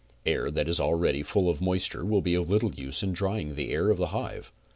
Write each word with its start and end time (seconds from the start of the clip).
Air 0.25 0.49
that 0.49 0.67
is 0.67 0.79
already 0.79 1.21
full 1.21 1.47
of 1.47 1.61
moisture 1.61 2.03
will 2.03 2.23
be 2.23 2.33
of 2.33 2.49
little 2.49 2.73
use 2.73 3.03
in 3.03 3.13
drying 3.13 3.53
the 3.53 3.69
air 3.69 3.91
of 3.91 3.99
the 3.99 4.07
hive. 4.07 4.51